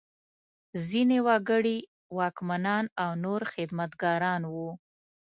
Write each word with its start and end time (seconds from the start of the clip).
ځینې 0.87 1.17
وګړي 1.27 1.77
واکمنان 2.17 2.85
او 3.01 3.09
نور 3.23 3.41
خدمتګاران 3.53 4.41
وو. 4.53 4.71